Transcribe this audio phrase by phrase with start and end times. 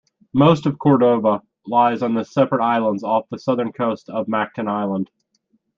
[0.33, 5.11] Most of Cordova lies on separate islands off the southern coast of Mactan Island.